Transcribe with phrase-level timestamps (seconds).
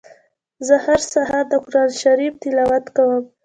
[0.67, 3.23] زه هر سهار د قرآن شريف تلاوت کوم.